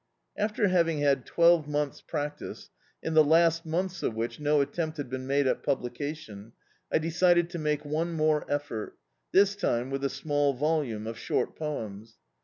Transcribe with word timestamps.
After 0.35 0.67
having 0.67 1.01
had 1.01 1.27
twelve 1.27 1.67
months' 1.67 2.01
practice, 2.01 2.71
in 3.03 3.13
the 3.13 3.23
last 3.23 3.67
months 3.67 4.01
of 4.01 4.15
which 4.15 4.39
no 4.39 4.59
attempt 4.59 4.97
had 4.97 5.11
been 5.11 5.27
made 5.27 5.45
at 5.45 5.61
publication, 5.61 6.53
I 6.91 6.97
decided 6.97 7.51
to 7.51 7.59
make 7.59 7.85
one 7.85 8.13
more 8.13 8.43
effort, 8.51 8.97
this 9.31 9.55
time 9.55 9.91
with 9.91 10.03
a 10.03 10.09
small 10.09 10.53
volume 10.55 11.05
of 11.05 11.19
short 11.19 11.55
poems. 11.55 12.17